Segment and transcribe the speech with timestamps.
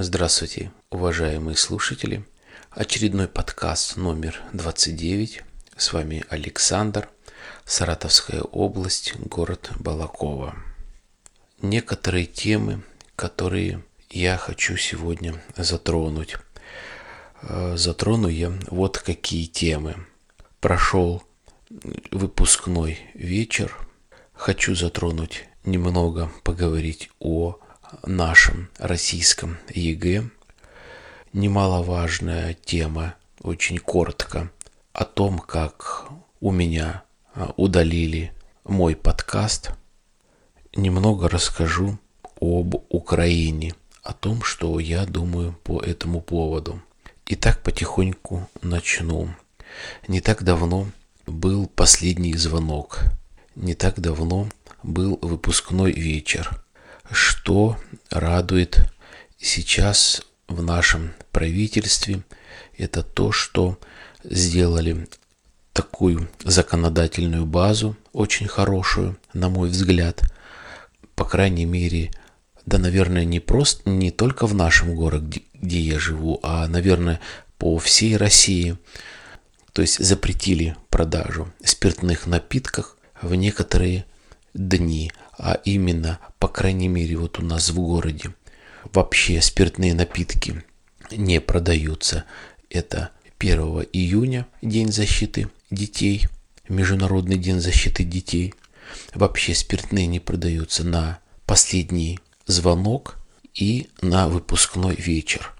[0.00, 2.24] Здравствуйте, уважаемые слушатели.
[2.70, 5.42] Очередной подкаст номер 29.
[5.76, 7.08] С вами Александр,
[7.64, 10.54] Саратовская область, город Балакова.
[11.62, 12.84] Некоторые темы,
[13.16, 16.36] которые я хочу сегодня затронуть.
[17.42, 19.96] Э, затрону я вот какие темы.
[20.60, 21.24] Прошел
[22.12, 23.76] выпускной вечер.
[24.32, 27.58] Хочу затронуть немного, поговорить о
[28.04, 30.28] нашем российском ЕГЭ.
[31.32, 34.50] Немаловажная тема, очень коротко,
[34.92, 36.08] о том, как
[36.40, 37.02] у меня
[37.34, 38.32] а, удалили
[38.64, 39.72] мой подкаст.
[40.74, 41.98] Немного расскажу
[42.40, 46.80] об Украине, о том, что я думаю по этому поводу.
[47.26, 49.28] Итак, потихоньку начну.
[50.06, 50.88] Не так давно
[51.26, 53.04] был последний звонок.
[53.54, 54.48] Не так давно
[54.82, 56.64] был выпускной вечер.
[57.10, 57.78] Что
[58.10, 58.80] радует
[59.38, 62.22] сейчас в нашем правительстве,
[62.76, 63.78] это то, что
[64.24, 65.08] сделали
[65.72, 70.22] такую законодательную базу, очень хорошую, на мой взгляд.
[71.14, 72.10] По крайней мере,
[72.66, 77.20] да, наверное, не просто, не только в нашем городе, где я живу, а, наверное,
[77.56, 78.76] по всей России.
[79.72, 84.04] То есть запретили продажу спиртных напитков в некоторые
[84.54, 88.34] дни, а именно, по крайней мере, вот у нас в городе
[88.92, 90.64] вообще спиртные напитки
[91.10, 92.24] не продаются.
[92.70, 93.58] Это 1
[93.92, 96.26] июня, День защиты детей,
[96.68, 98.54] Международный день защиты детей.
[99.14, 103.16] Вообще спиртные не продаются на последний звонок
[103.54, 105.54] и на выпускной вечер.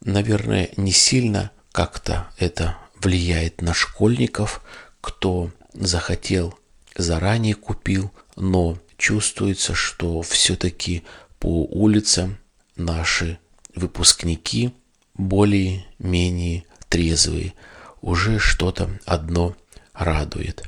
[0.00, 4.62] Наверное, не сильно как-то это влияет на школьников,
[5.00, 6.58] кто захотел
[6.96, 11.02] заранее купил, но чувствуется, что все-таки
[11.38, 12.38] по улицам
[12.76, 13.38] наши
[13.74, 14.74] выпускники
[15.14, 17.54] более-менее трезвые.
[18.00, 19.56] Уже что-то одно
[19.92, 20.64] радует.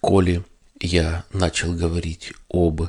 [0.00, 0.44] Коли
[0.80, 2.82] я начал говорить об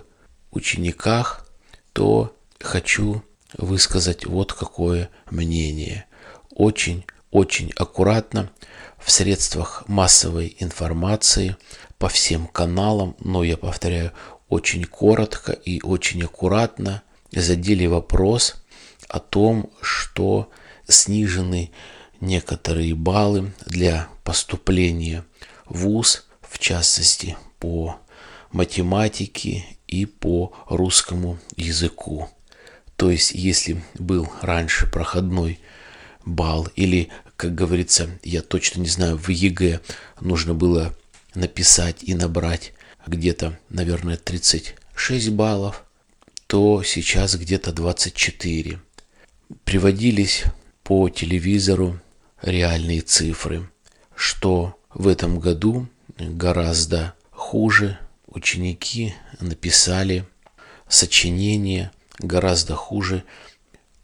[0.52, 1.48] учениках,
[1.94, 3.24] то хочу
[3.58, 6.06] высказать вот какое мнение.
[6.52, 8.52] Очень-очень аккуратно
[8.98, 11.58] в средствах массовой информации
[11.98, 14.12] по всем каналам, но я повторяю,
[14.50, 17.02] очень коротко и очень аккуратно
[17.32, 18.64] задели вопрос
[19.08, 20.50] о том, что
[20.88, 21.72] снижены
[22.22, 25.26] некоторые баллы для поступления
[25.66, 27.98] в ВУЗ, в частности по
[28.52, 32.30] математике и по русскому языку.
[32.96, 35.60] То есть, если был раньше проходной
[36.26, 39.82] балл или, как говорится, я точно не знаю, в ЕГЭ
[40.22, 40.96] нужно было
[41.36, 42.74] написать и набрать
[43.06, 45.86] где-то, наверное, 36 баллов,
[46.48, 48.80] то сейчас где-то 24.
[49.64, 50.44] Приводились
[50.84, 52.00] по телевизору
[52.42, 53.70] реальные цифры,
[54.16, 55.88] что в этом году
[56.18, 60.26] гораздо хуже ученики написали
[60.88, 63.24] сочинения, гораздо хуже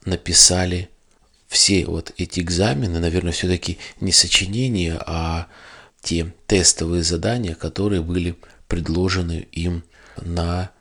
[0.05, 0.89] написали
[1.47, 5.47] все вот эти экзамены, наверное, все-таки не сочинения, а
[6.01, 8.35] те тестовые задания, которые были
[8.67, 9.83] предложены им
[10.17, 10.71] на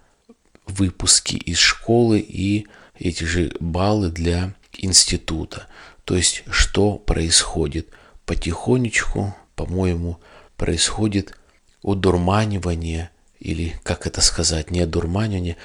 [0.67, 2.67] выпуске из школы и
[2.99, 5.67] эти же баллы для института.
[6.05, 7.89] То есть, что происходит?
[8.27, 10.21] Потихонечку, по-моему,
[10.57, 11.37] происходит
[11.83, 13.11] удурманивание,
[13.41, 15.57] или, как это сказать, не одурманивание,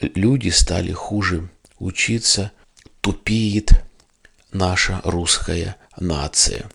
[0.00, 2.52] люди стали хуже учиться,
[3.00, 3.84] тупеет
[4.52, 6.70] наша русская нация.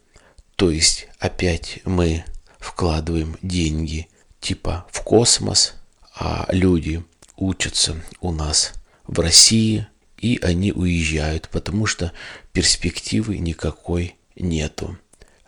[0.60, 2.26] То есть опять мы
[2.60, 4.10] вкладываем деньги
[4.42, 5.76] типа в космос,
[6.14, 7.02] а люди
[7.38, 8.74] учатся у нас
[9.08, 9.88] в России,
[10.18, 12.12] и они уезжают, потому что
[12.52, 14.98] перспективы никакой нету.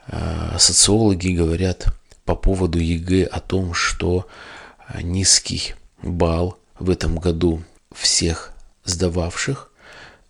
[0.07, 1.93] А, социологи говорят
[2.23, 4.29] по поводу ЕГЭ о том, что
[5.01, 7.61] низкий балл в этом году
[7.93, 8.53] всех
[8.85, 9.73] сдававших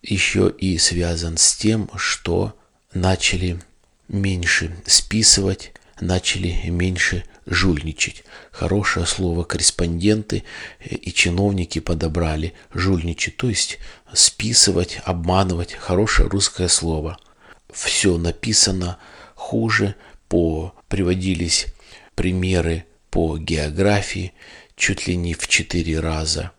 [0.02, 2.56] еще и связан с тем, что
[2.92, 3.60] начали
[4.08, 8.24] меньше списывать, начали меньше жульничать.
[8.50, 10.44] Хорошее слово корреспонденты
[10.80, 13.78] и чиновники подобрали жульничать, то есть
[14.12, 15.72] списывать, обманывать.
[15.72, 17.18] Хорошее русское слово.
[17.72, 18.98] Все написано
[19.34, 19.94] хуже,
[20.28, 21.66] по, приводились
[22.14, 24.32] примеры по географии
[24.76, 26.52] чуть ли не в четыре раза.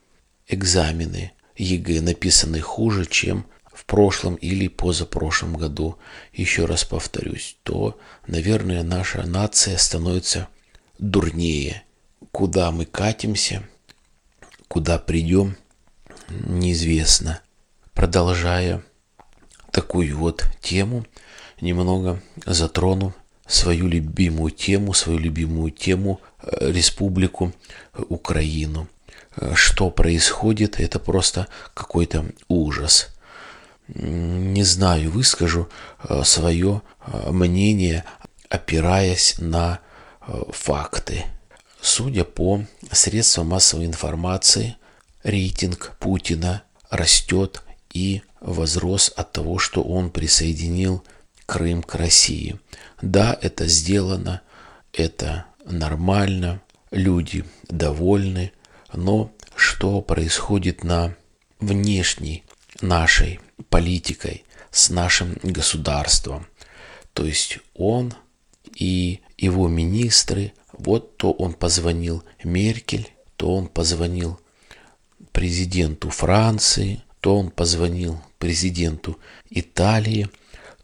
[0.48, 5.98] Экзамены ЕГЭ написаны хуже, чем в прошлом или позапрошлом году,
[6.32, 7.98] еще раз повторюсь, то,
[8.28, 10.48] наверное, наша нация становится
[11.00, 11.84] дурнее.
[12.32, 13.64] Куда мы катимся,
[14.68, 15.58] куда придем,
[16.30, 17.42] неизвестно.
[17.94, 18.84] продолжая
[19.72, 21.06] такую вот тему,
[21.62, 23.14] немного затрону
[23.48, 27.54] свою любимую тему, свою любимую тему э, Республику
[28.10, 28.88] Украину.
[29.36, 33.13] Э, что происходит, это просто какой-то ужас.
[33.88, 35.70] Не знаю, выскажу
[36.04, 36.82] э, свое
[37.30, 38.06] мнение,
[38.50, 39.80] опираясь на
[40.52, 41.26] факты.
[41.82, 44.78] Судя по средствам массовой информации,
[45.24, 51.04] рейтинг Путина растет и возрос от того, что он присоединил
[51.46, 52.60] Крым к России.
[53.02, 54.42] Да, это сделано,
[54.94, 58.54] это нормально, люди довольны,
[58.94, 61.16] но что происходит на
[61.60, 62.44] внешней
[62.82, 66.48] нашей политикой, с нашим государством.
[67.14, 68.14] То есть он
[68.76, 74.40] и его министры, вот то он позвонил Меркель, то он позвонил
[75.32, 79.20] президенту Франции, то он позвонил президенту
[79.50, 80.30] Италии,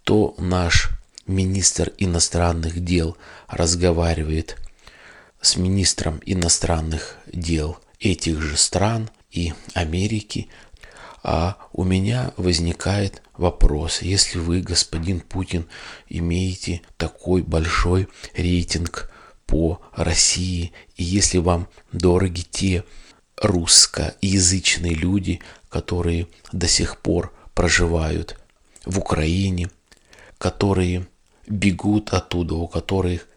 [0.03, 0.91] то наш
[1.27, 3.17] министр иностранных дел
[3.47, 4.57] разговаривает
[5.41, 10.49] с министром иностранных дел этих же стран и Америки,
[11.23, 15.67] а у меня возникает вопрос, если вы, господин Путин,
[16.07, 19.11] имеете такой большой рейтинг
[19.45, 22.83] по России, и если вам дороги те
[23.37, 25.39] русскоязычные люди,
[25.69, 28.39] которые до сих пор проживают
[28.85, 29.69] в Украине,
[30.37, 31.07] которые
[31.47, 33.27] бегут оттуда, у которых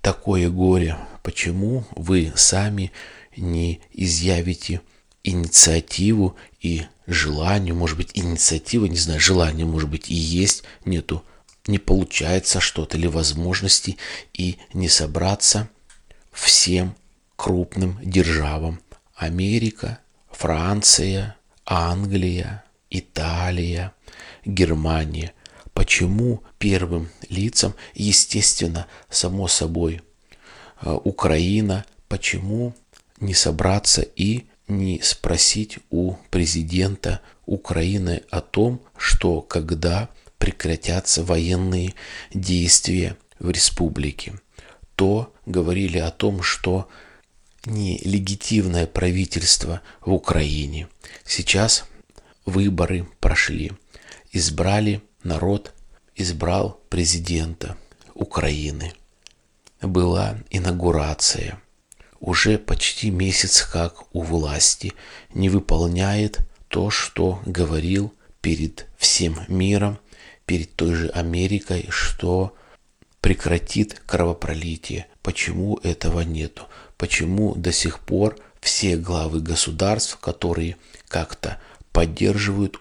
[0.00, 0.96] такое горе.
[1.22, 2.92] Почему вы сами
[3.36, 4.80] не изъявите
[5.24, 11.24] инициативу и желание, может быть, инициатива, не знаю, желание, может быть, и есть, нету,
[11.66, 13.96] не получается что-то или возможности,
[14.32, 15.68] и не собраться
[16.32, 16.94] всем
[17.36, 18.80] крупным державам.
[19.14, 19.98] Америка,
[20.30, 23.92] Франция, Англия, Италия,
[24.44, 25.32] Германия–
[25.74, 30.02] Почему первым лицам, естественно, само собой,
[30.82, 32.74] э, Украина, почему
[33.20, 34.44] не собраться и
[34.78, 40.08] не спросить у президента Украины о том, что когда
[40.38, 41.94] прекратятся военные
[42.32, 44.34] действия в республике,
[44.96, 46.88] то говорили о том, что
[47.64, 50.88] нелегитимное правительство в Украине.
[51.24, 51.84] Сейчас
[52.44, 53.72] выборы прошли,
[54.32, 55.72] избрали народ
[56.14, 57.76] избрал президента
[58.14, 58.92] Украины.
[59.80, 61.60] Была инаугурация.
[62.22, 64.92] Уже почти месяц как у власти
[65.34, 66.38] не выполняет
[66.68, 69.98] то, что говорил перед всем миром,
[70.46, 72.54] перед той же Америкой, что
[73.20, 75.08] прекратит кровопролитие.
[75.20, 76.68] Почему этого нету?
[76.96, 80.76] Почему до сих пор все главы государств, которые
[81.08, 81.60] как-то
[81.90, 82.80] поддерживают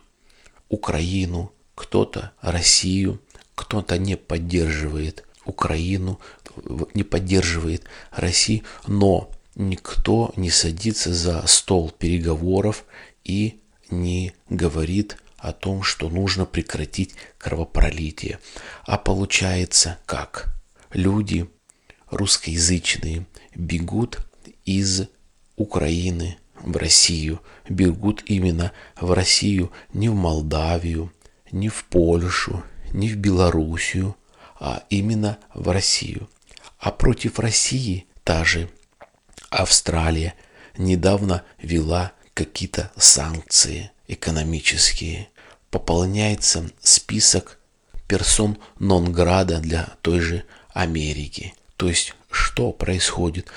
[0.69, 3.19] Украину, кто-то Россию,
[3.55, 6.19] кто-то не поддерживает Украину,
[6.93, 12.85] не поддерживает Россию, но никто не садится за стол переговоров
[13.23, 18.39] и не говорит о том, что нужно прекратить кровопролитие.
[18.85, 20.53] А получается как?
[20.93, 21.49] Люди
[22.09, 24.19] русскоязычные бегут
[24.65, 25.07] из
[25.55, 31.11] Украины в Россию, бегут именно в Россию, не в Молдавию,
[31.51, 34.15] не в Польшу, не в Белоруссию,
[34.89, 36.29] именно в Россию.
[36.79, 38.69] А против России та же
[39.49, 40.35] Австралия
[40.77, 45.29] недавно вела какие-то санкции экономические.
[45.69, 47.59] Пополняется список
[48.07, 51.53] персон нон-града для той же Америки.
[51.77, 53.47] То есть, что происходит?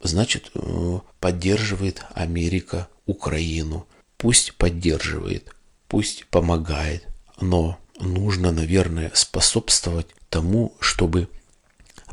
[0.00, 3.86] Значит, э, поддерживает Америка Украину.
[4.16, 5.54] Пусть поддерживает,
[5.88, 7.06] пусть помогает
[7.40, 11.28] но нужно, наверное, способствовать тому, чтобы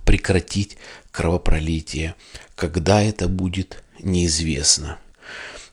[0.05, 0.77] прекратить
[1.09, 2.13] кровопролитие.
[2.53, 4.99] Когда это будет, неизвестно.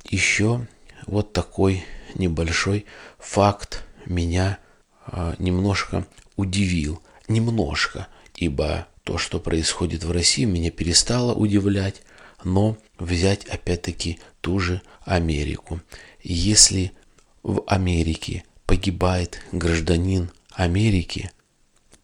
[0.08, 0.66] Еще
[1.06, 2.86] вот такой небольшой
[3.18, 4.60] факт меня
[5.04, 7.02] а, немножко удивил.
[7.28, 12.00] Немножко, ибо то, что происходит в России, меня перестало удивлять.
[12.44, 15.82] Но взять опять-таки ту же Америку.
[16.22, 16.92] Если
[17.42, 21.30] в Америке погибает гражданин Америки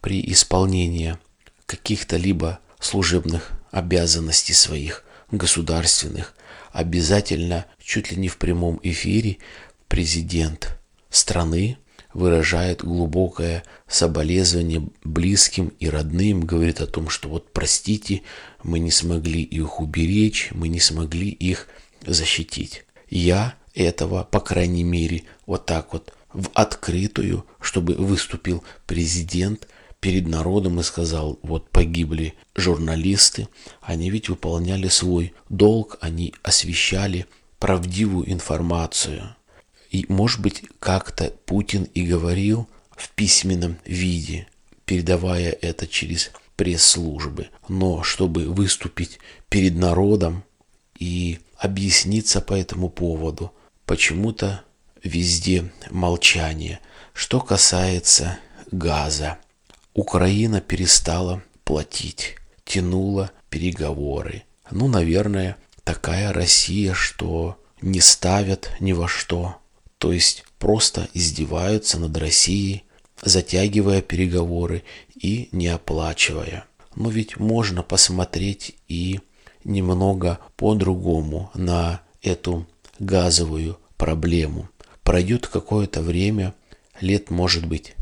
[0.05, 1.17] при исполнении
[1.65, 6.35] каких-то либо служебных обязанностей своих государственных,
[6.71, 9.39] обязательно чуть ли не в прямом эфире
[9.87, 11.79] президент страны
[12.13, 18.21] выражает глубокое соболезнование близким и родным, говорит о том, что вот простите,
[18.61, 21.67] мы не смогли их уберечь, мы не смогли их
[22.05, 22.85] защитить.
[23.09, 29.67] Я этого, по крайней мере, вот так вот в открытую, чтобы выступил президент
[29.99, 33.47] перед народом и сказал, вот погибли журналисты,
[33.81, 37.25] они ведь выполняли свой долг, они освещали
[37.59, 39.35] правдивую информацию.
[39.89, 44.47] И, может быть, как-то Путин и говорил в письменном виде,
[44.85, 47.49] передавая это через пресс-службы.
[47.67, 50.43] Но чтобы выступить перед народом
[50.97, 53.51] и объясниться по этому поводу,
[53.85, 54.63] почему-то
[55.03, 56.79] везде молчание.
[57.13, 58.39] Что касается
[58.71, 59.37] газа,
[59.95, 62.35] Украина перестала платить,
[62.65, 64.43] тянула переговоры.
[64.69, 69.55] Ну, наверное, такая Россия, что не ставят ни во что.
[69.97, 72.83] То есть просто издеваются над Россией,
[73.23, 74.83] затягивая переговоры
[75.15, 76.65] и не оплачивая.
[76.97, 79.21] Но ведь можно посмотреть и
[79.63, 82.67] немного по-другому на эту
[82.99, 84.67] газовую проблему.
[85.03, 86.53] Пройдет какое-то время,
[86.99, 87.95] лет может быть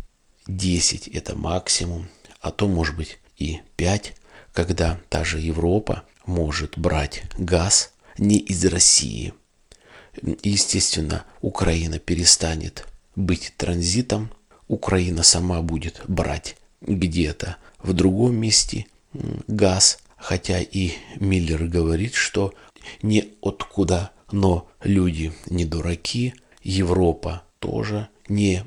[0.48, 2.08] 10 это максимум,
[2.42, 4.14] а то может быть и 5,
[4.54, 9.34] когда та же Европа может брать газ не из России.
[10.44, 14.32] Естественно, Украина перестанет быть транзитом,
[14.68, 18.86] Украина сама будет брать где-то в другом месте
[19.48, 22.54] газ, хотя и Миллер говорит, что
[23.02, 28.64] не откуда, но люди не дураки, Европа тоже не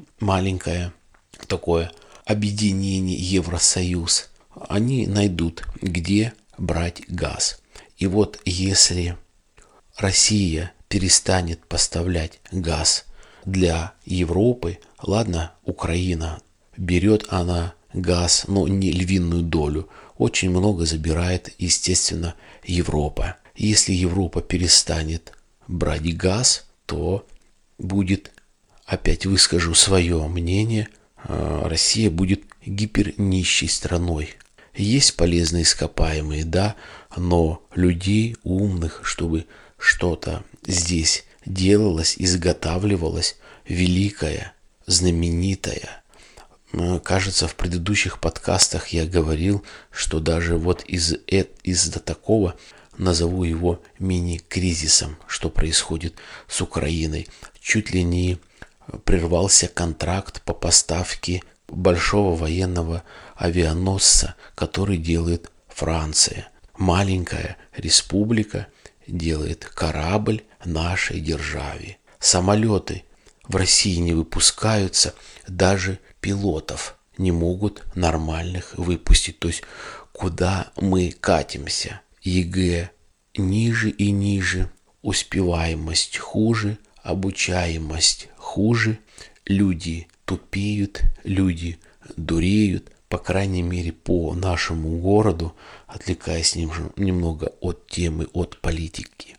[1.46, 1.90] такое
[2.24, 4.30] объединение Евросоюз.
[4.68, 7.60] Они найдут, где брать газ.
[7.98, 9.16] И вот если
[9.96, 13.04] Россия перестанет поставлять газ
[13.44, 16.40] для Европы, ладно, Украина
[16.76, 19.88] берет она газ, но не львиную долю.
[20.18, 22.34] Очень много забирает, естественно,
[22.64, 23.36] Европа.
[23.54, 25.32] Если Европа перестанет
[25.66, 27.26] брать газ, то
[27.78, 28.32] будет,
[28.84, 30.88] опять выскажу свое мнение,
[31.28, 34.34] Россия будет гипернищей страной.
[34.74, 36.76] Есть полезные ископаемые, да,
[37.16, 39.46] но людей умных, чтобы
[39.78, 44.52] что-то здесь делалось, изготавливалось, великое,
[44.86, 46.02] знаменитое–
[47.04, 51.14] Кажется, в предыдущих подкастах я говорил, что даже вот из,
[51.62, 52.56] из-за такого,
[52.98, 56.16] назову его мини-кризисом, что происходит
[56.48, 57.28] с Украиной,
[57.60, 58.38] чуть ли не
[59.04, 63.02] прервался контракт по поставке большого военного
[63.36, 66.48] авианосца, который делает Франция.
[66.78, 68.68] Маленькая республика
[69.06, 71.98] делает корабль нашей державе.
[72.18, 73.04] Самолеты
[73.48, 75.14] в России не выпускаются,
[75.46, 79.38] даже пилотов не могут нормальных выпустить.
[79.38, 79.62] То есть
[80.12, 82.00] куда мы катимся?
[82.22, 82.90] ЕГЭ
[83.36, 84.70] ниже и ниже,
[85.02, 88.98] успеваемость хуже, обучаемость хуже,
[89.44, 91.78] люди тупеют, люди
[92.16, 95.54] дуреют, по крайней мере по нашему городу,
[95.86, 99.36] отвлекаясь немного от темы, от политики.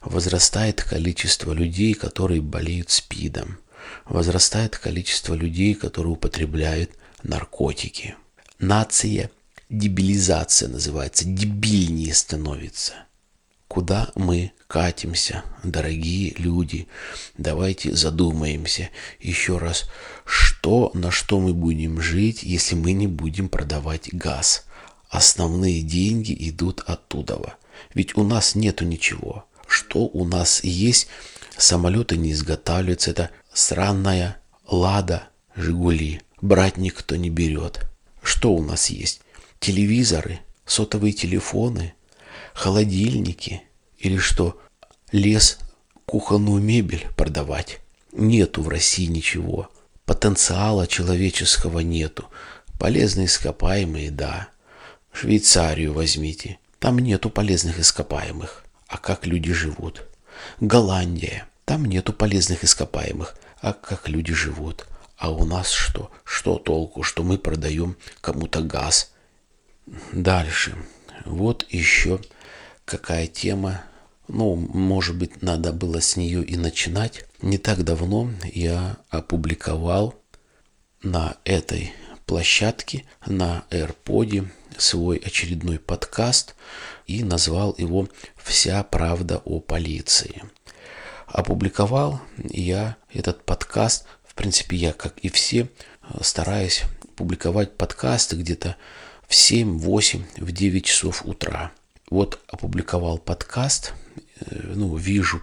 [0.00, 3.58] Возрастает количество людей, которые болеют СПИДом
[4.04, 6.90] возрастает количество людей, которые употребляют
[7.22, 8.16] наркотики.
[8.58, 9.30] Нация,
[9.68, 12.94] дебилизация называется, дебильнее становится.
[13.72, 16.88] Куда мы катимся, дорогие люди?
[17.38, 19.88] Давайте задумаемся еще раз,
[20.26, 24.66] что, на что мы будем жить, если мы не будем продавать газ.
[25.08, 27.54] Основные деньги идут оттуда.
[27.94, 29.46] Ведь у нас нету ничего.
[29.66, 31.08] Что у нас есть?
[31.56, 33.12] Самолеты не изготавливаются.
[33.12, 34.36] Это Сраная
[34.66, 36.20] Лада, Жигули.
[36.42, 37.86] Брать никто не берет.
[38.22, 39.22] Что у нас есть?
[39.60, 41.94] Телевизоры, сотовые телефоны,
[42.54, 43.62] холодильники
[43.98, 44.60] или что?
[45.10, 45.58] Лес,
[46.06, 47.80] кухонную мебель продавать?
[48.12, 49.70] Нету в России ничего.
[50.04, 52.28] Потенциала человеческого нету.
[52.78, 54.48] Полезные ископаемые, да.
[55.12, 56.58] Швейцарию возьмите.
[56.78, 58.64] Там нету полезных ископаемых.
[58.88, 60.02] А как люди живут?
[60.60, 61.46] Голландия.
[61.64, 64.86] Там нету полезных ископаемых, а как люди живут.
[65.16, 66.10] А у нас что?
[66.24, 69.12] Что толку, что мы продаем кому-то газ?
[70.12, 70.76] Дальше.
[71.24, 72.20] Вот еще
[72.84, 73.82] какая тема.
[74.28, 77.24] Ну, может быть, надо было с нее и начинать.
[77.40, 80.14] Не так давно я опубликовал
[81.02, 81.92] на этой
[82.26, 84.48] площадке, на AirPod
[84.78, 86.54] свой очередной подкаст
[87.06, 90.42] и назвал его «Вся правда о полиции»
[91.32, 92.20] опубликовал
[92.50, 94.06] я этот подкаст.
[94.24, 95.68] В принципе, я, как и все,
[96.20, 96.82] стараюсь
[97.16, 98.76] публиковать подкасты где-то
[99.26, 101.72] в 7, 8, в 9 часов утра.
[102.12, 103.94] Вот опубликовал подкаст,
[104.40, 105.40] э, ну, вижу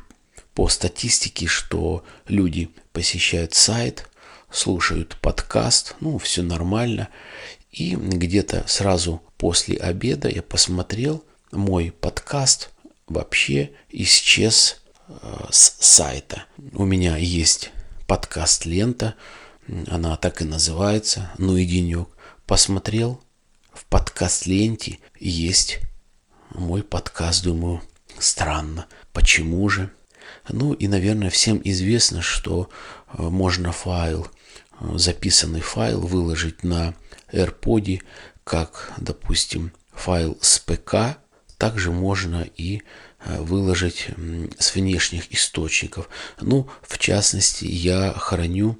[0.54, 4.08] по статистике, что люди посещают сайт,
[4.52, 7.10] слушают подкаст, ну, все нормально.
[7.72, 12.70] И где-то сразу после обеда я посмотрел, мой подкаст
[13.08, 15.14] вообще исчез э,
[15.50, 16.44] с сайта.
[16.74, 17.72] У меня есть
[18.06, 19.16] подкаст лента,
[19.88, 22.10] она так и называется, ну и денек.
[22.46, 23.20] Посмотрел,
[23.74, 25.80] в подкаст ленте есть
[26.54, 27.82] мой подкаст, думаю,
[28.18, 28.88] странно.
[29.14, 29.92] Почему же?
[30.48, 32.70] Ну и, наверное, всем известно, что
[33.08, 34.28] э, можно файл,
[34.80, 36.96] э, записанный файл выложить на
[37.32, 38.02] AirPod,
[38.44, 41.18] как, допустим, файл с ПК,
[41.58, 42.82] также можно и
[43.26, 44.08] э, выложить
[44.58, 46.10] с внешних источников.
[46.42, 48.80] Ну, в частности, я храню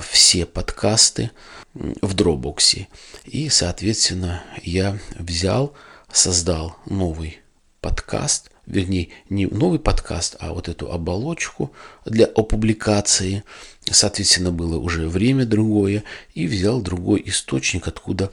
[0.00, 1.30] все подкасты
[1.74, 2.86] в Dropbox.
[3.24, 5.74] И, соответственно, я взял,
[6.12, 7.40] создал новый
[7.80, 11.72] подкаст, вернее, не новый подкаст, а вот эту оболочку
[12.04, 13.44] для опубликации.
[13.90, 18.32] Соответственно, было уже время другое, и взял другой источник, откуда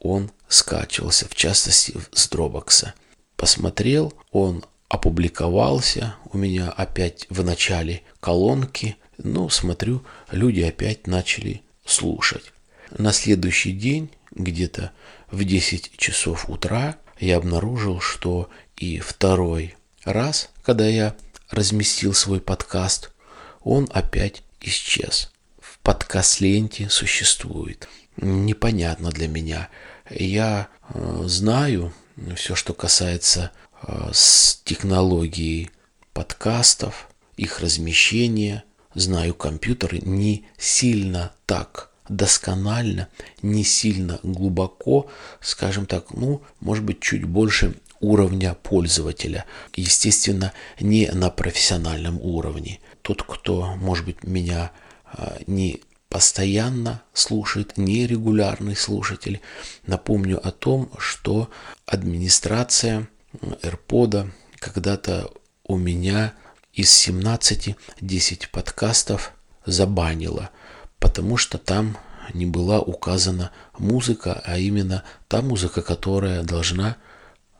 [0.00, 2.88] он скачивался, в частности, с Dropbox.
[3.36, 8.96] Посмотрел, он опубликовался у меня опять в начале колонки.
[9.18, 12.52] Ну, смотрю, люди опять начали слушать.
[12.96, 14.92] На следующий день, где-то
[15.30, 21.14] в 10 часов утра, я обнаружил, что и второй раз, когда я
[21.50, 23.12] разместил свой подкаст,
[23.60, 25.30] он опять исчез.
[25.60, 27.88] В подкаст-ленте существует.
[28.16, 29.68] Непонятно для меня.
[30.10, 31.92] Я э, знаю
[32.36, 33.50] все, что касается
[33.82, 35.70] э, с технологией
[36.12, 38.64] подкастов, их размещения.
[38.94, 43.08] Знаю компьютеры не сильно так досконально,
[43.42, 49.46] не сильно глубоко, скажем так, ну, может быть, чуть больше уровня пользователя.
[49.74, 52.80] Естественно, не на профессиональном уровне.
[53.02, 54.72] Тот, кто, может быть, меня
[55.06, 59.40] а, не постоянно слушает, нерегулярный слушатель,
[59.86, 61.50] напомню о том, что
[61.86, 63.08] администрация
[63.40, 65.30] AirPod когда-то
[65.66, 66.34] у меня
[66.72, 69.32] из 17 10 подкастов
[69.64, 70.50] забанила–
[71.04, 71.98] потому что там
[72.32, 76.96] не была указана музыка, а именно та музыка, которая должна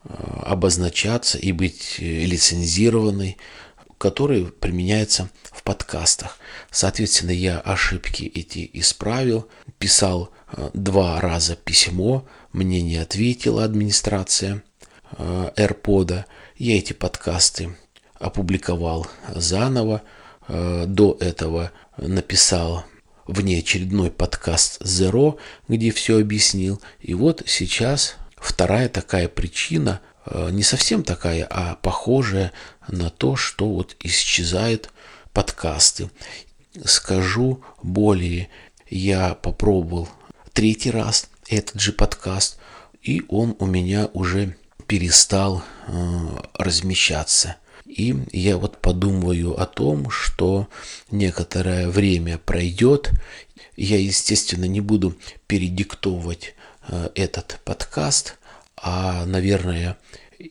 [0.02, 0.08] э,
[0.46, 3.36] обозначаться и быть э, лицензированной,
[3.98, 6.38] которая применяется в подкастах.
[6.70, 9.46] Соответственно, я ошибки эти исправил,
[9.78, 14.62] писал э, два раза письмо, мне не ответила администрация
[15.18, 16.24] AirPod.
[16.56, 17.76] Я эти подкасты
[18.14, 20.00] опубликовал заново.
[20.48, 22.84] До этого написал
[23.26, 26.80] внеочередной подкаст Zero, где все объяснил.
[27.00, 32.52] И вот сейчас вторая такая причина, э, не совсем такая, а похожая
[32.88, 34.90] на то, что вот исчезают
[35.32, 36.10] подкасты.
[36.84, 38.48] Скажу более,
[38.88, 40.08] я попробовал
[40.52, 42.58] третий раз этот же подкаст,
[43.02, 44.56] и он у меня уже
[44.86, 45.92] перестал э,
[46.54, 47.56] размещаться.
[47.84, 50.68] И я вот подумываю о том, что
[51.10, 53.10] некоторое время пройдет.
[53.76, 55.14] Я, естественно, не буду
[55.46, 56.54] передиктовывать
[56.88, 58.38] э, этот подкаст,
[58.76, 59.98] а, наверное,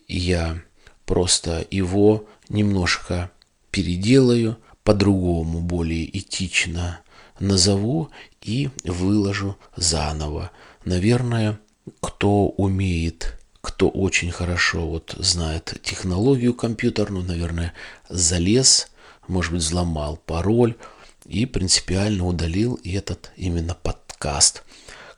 [0.08, 0.60] я
[1.06, 3.30] просто его немножко
[3.70, 7.00] переделаю, по-другому, более этично
[7.40, 8.10] назову
[8.42, 10.50] и выложу заново.
[10.84, 11.58] Наверное,
[12.00, 17.72] кто умеет кто очень хорошо вот знает технологию компьютерную, наверное,
[18.10, 18.88] залез,
[19.26, 20.76] может быть, взломал пароль
[21.24, 24.64] и принципиально удалил этот именно подкаст.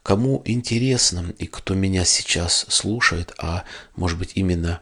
[0.04, 3.64] Кому интересно и кто меня сейчас слушает, а
[3.96, 4.80] может быть именно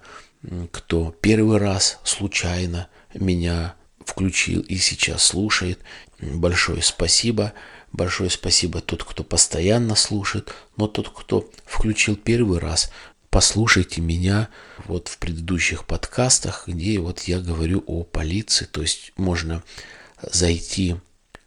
[0.70, 5.79] кто первый раз случайно меня включил и сейчас слушает,
[6.20, 7.55] большое спасибо.
[7.92, 12.90] Большое спасибо тот, кто постоянно слушает, но тот, кто включил первый раз,
[13.35, 14.49] послушайте меня
[14.85, 18.64] вот в предыдущих подкастах, где вот я говорю о полиции.
[18.64, 19.64] То есть можно
[20.23, 20.94] зайти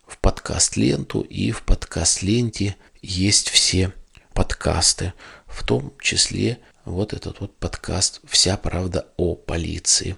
[0.06, 3.94] в подкаст-ленту, и в подкаст-ленте есть все
[4.34, 5.14] подкасты,
[5.46, 10.18] в том числе вот этот вот подкаст «Вся правда о полиции».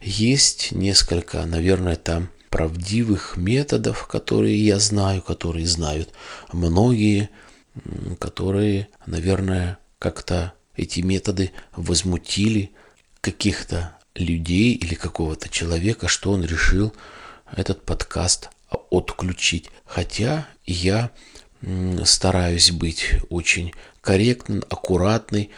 [0.00, 6.14] Есть несколько, наверное, там правдивых методов, которые я знаю, которые знают
[6.50, 7.28] многие,
[8.18, 12.70] которые, наверное, как-то эти методы возмутили
[13.20, 16.94] каких-то людей или какого-то человека, что он решил
[17.52, 18.48] этот подкаст
[18.90, 19.70] отключить.
[19.84, 21.10] Хотя я
[22.04, 25.50] стараюсь быть очень корректным, аккуратный.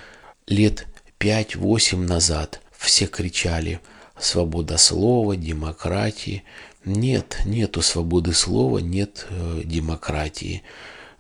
[0.49, 0.87] Лет
[1.21, 3.81] 5-8 назад все кричали
[4.19, 6.43] «свобода слова», «демократии».
[6.85, 10.65] Нет, нету свободы слова, нет э, демократии.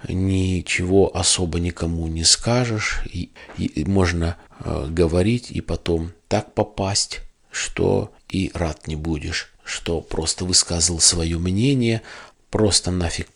[0.08, 3.00] Ничего особо никому не скажешь.
[3.12, 10.00] И, и можно э, говорить и потом так попасть, что и рад не будешь, что
[10.00, 12.02] просто высказал свое мнение,
[12.50, 13.28] просто нафиг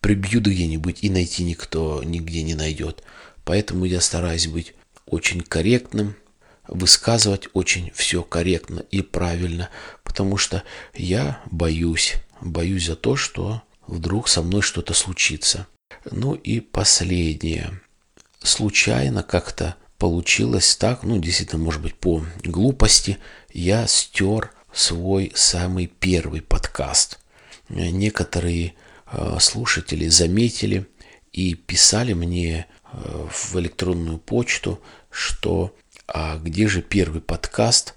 [0.00, 3.02] прибьют где-нибудь и найти никто нигде не найдет.
[3.44, 4.74] Поэтому я стараюсь быть
[5.06, 6.16] очень корректным,
[6.66, 9.70] высказывать очень все корректно и правильно,
[10.04, 10.62] потому что
[10.94, 15.66] я боюсь, боюсь за то, что вдруг со мной что-то случится.
[16.10, 17.80] Ну и последнее.
[18.42, 23.18] Случайно как-то получилось так, ну действительно, может быть, по глупости,
[23.52, 27.18] я стер свой самый первый подкаст.
[27.68, 28.74] Некоторые
[29.10, 30.86] э, слушатели заметили
[31.32, 35.74] и писали мне э, в электронную почту, что
[36.06, 37.94] а где же первый подкаст?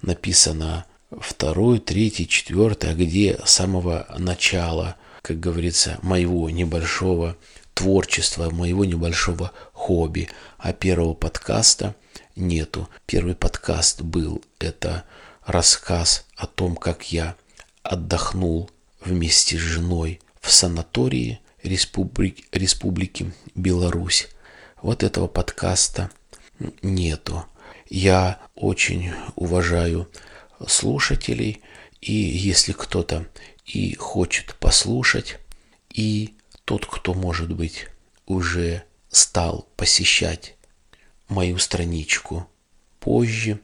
[0.00, 0.86] Написано
[1.20, 7.36] второй, третий, четвертый, а где с самого начала, как говорится, моего небольшого
[7.74, 10.28] творчества, моего небольшого хобби.
[10.58, 11.94] А первого подкаста
[12.36, 12.88] нету.
[13.06, 15.04] Первый подкаст был, это
[15.46, 17.36] рассказ о том, как я
[17.82, 24.28] отдохнул вместе с женой в санатории Республики, Республики Беларусь.
[24.80, 26.10] Вот этого подкаста
[26.82, 27.46] нету.
[27.88, 30.08] Я очень уважаю
[30.66, 31.62] слушателей,
[32.00, 33.26] и если кто-то
[33.72, 35.38] и хочет послушать,
[35.90, 36.34] и
[36.66, 37.86] тот, кто, может быть,
[38.26, 40.56] уже стал посещать
[41.28, 42.46] мою страничку
[43.00, 43.60] позже,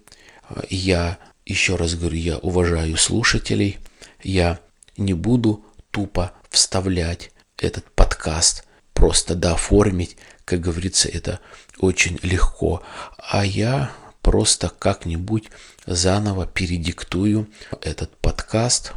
[0.71, 3.79] я, еще раз говорю, я уважаю слушателей,
[4.23, 4.61] я
[4.97, 10.17] не буду тупо вставлять этот подкаст, просто дооформить,
[10.47, 11.41] как говорится, это
[11.79, 12.83] очень легко,
[13.19, 13.93] а я
[14.23, 15.51] просто как-нибудь
[15.87, 17.49] заново передиктую
[17.83, 18.95] этот подкаст.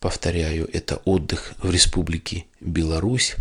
[0.00, 3.36] Повторяю, это отдых в Республике Беларусь,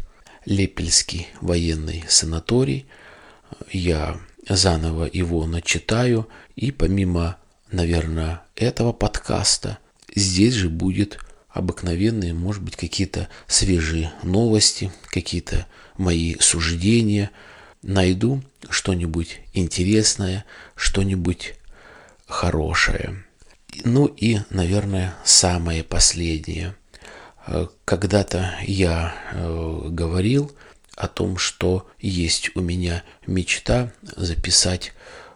[0.46, 2.86] Лепельский военный санаторий.
[3.72, 7.38] Я заново его начитаю, и помимо,
[7.72, 9.78] наверное, этого подкаста,
[10.15, 15.67] здесь же будет обыкновенные, может быть, какие-то свежие новости, какие-то
[15.98, 17.32] мои суждения–
[17.88, 21.56] найду что-нибудь интересное, что-нибудь
[22.28, 23.24] хорошее.
[23.83, 26.75] Ну и, наверное, самое последнее.
[27.45, 30.51] Э, когда-то я э, говорил
[30.95, 34.93] о том, что есть у меня мечта записать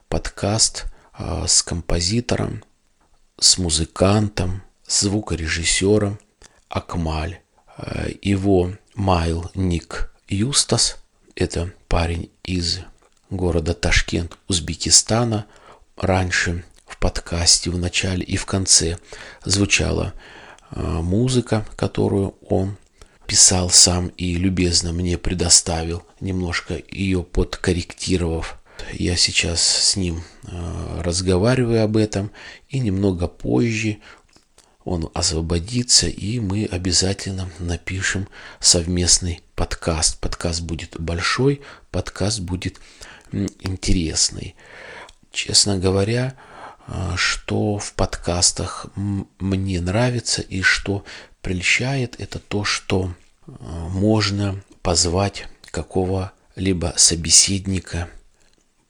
[0.10, 0.86] подкаст
[1.18, 2.64] э, с композитором,
[3.40, 6.20] с музыкантом, звукорежиссером
[6.70, 7.40] Акмаль.
[8.22, 10.98] Его Майл Ник Юстас–
[11.36, 12.82] это парень из
[13.30, 15.48] города Ташкент, Узбекистана.
[15.96, 18.98] Раньше в подкасте в начале и в конце
[19.46, 20.14] звучала
[20.72, 22.78] э, музыка, которую он
[23.26, 28.60] писал сам и любезно мне предоставил, немножко ее подкорректировав.
[28.92, 32.32] Я сейчас с ним э, разговариваю об этом,
[32.68, 34.00] и немного позже
[34.84, 38.28] он освободится, и мы обязательно напишем
[38.60, 40.20] совместный подкаст.
[40.20, 42.82] Подкаст будет большой, подкаст будет
[43.32, 44.56] интересный.
[45.32, 46.36] Честно говоря,
[47.16, 51.04] что в подкастах мне нравится и что
[51.42, 53.14] прельщает, это то, что
[53.46, 53.52] а,
[53.90, 58.10] можно позвать какого-либо собеседника,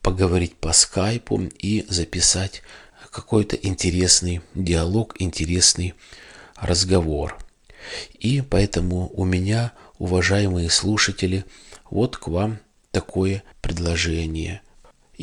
[0.02, 2.62] поговорить по скайпу и записать
[3.12, 5.94] какой-то интересный диалог, интересный
[6.56, 7.38] разговор.
[8.20, 11.46] И поэтому у меня, уважаемые слушатели,
[11.90, 12.60] вот к вам
[12.92, 14.62] такое предложение.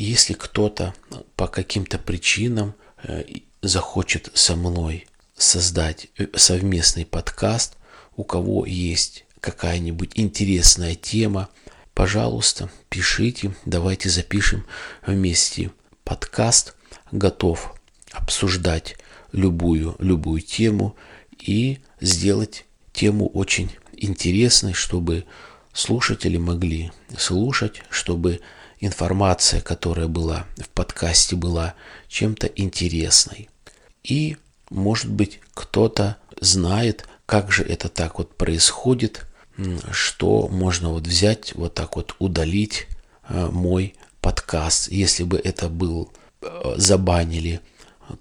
[0.01, 0.95] Если кто-то
[1.35, 3.25] по каким-то причинам э,
[3.61, 7.75] захочет со мной создать э, совместный подкаст,
[8.15, 11.49] у кого есть какая-нибудь интересная тема,
[11.93, 14.65] пожалуйста, пишите, давайте запишем
[15.05, 15.69] вместе
[16.05, 16.75] подкаст.
[17.11, 17.75] Готов
[18.13, 18.95] обсуждать
[19.33, 20.95] любую, любую тему
[21.41, 25.25] и сделать тему очень интересной, чтобы
[25.73, 28.39] слушатели могли слушать, чтобы
[28.79, 31.73] информация, которая была в подкасте, была
[32.07, 33.49] чем-то интересной.
[34.03, 34.37] И,
[34.69, 39.25] может быть, кто-то знает, как же это так вот происходит,
[39.91, 42.87] что можно вот взять, вот так вот удалить
[43.27, 44.89] э, мой подкаст.
[44.89, 46.11] Если бы это был
[46.41, 47.61] э, забанили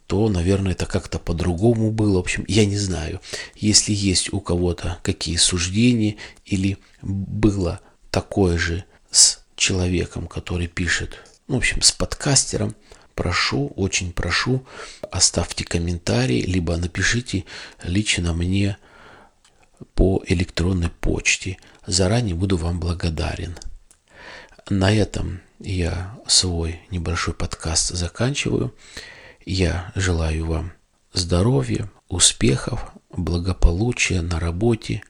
[0.06, 2.16] то, наверное, это как-то по-другому было.
[2.16, 3.20] В общем, я не знаю.
[3.54, 11.56] Если есть у кого-то какие суждения или было такое же с человеком, который пишет, ну,
[11.56, 12.74] в общем, с подкастером,
[13.14, 14.64] прошу, очень прошу,
[15.10, 17.44] оставьте комментарий, либо напишите
[17.82, 18.78] лично мне
[19.94, 21.58] по электронной почте.
[21.86, 23.58] Заранее буду вам благодарен.
[24.70, 28.74] На этом я свой небольшой подкаст заканчиваю.
[29.44, 30.72] Я желаю вам
[31.12, 35.02] здоровья, успехов, благополучия на работе,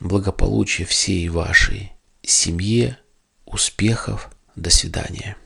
[0.00, 2.98] благополучия всей вашей семье,
[3.46, 4.30] успехов.
[4.56, 5.36] До свидания.